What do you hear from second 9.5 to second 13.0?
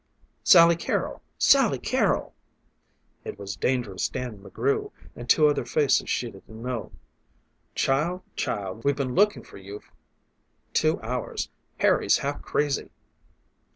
you two hours! Harry's half crazy!"